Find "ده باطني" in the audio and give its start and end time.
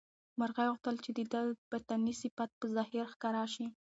1.33-2.13